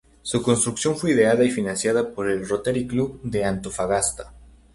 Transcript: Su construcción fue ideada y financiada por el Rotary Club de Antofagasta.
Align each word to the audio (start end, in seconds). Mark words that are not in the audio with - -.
Su 0.23 0.41
construcción 0.41 0.97
fue 0.97 1.11
ideada 1.11 1.43
y 1.43 1.51
financiada 1.51 2.15
por 2.15 2.27
el 2.27 2.47
Rotary 2.49 2.87
Club 2.87 3.19
de 3.21 3.45
Antofagasta. 3.45 4.33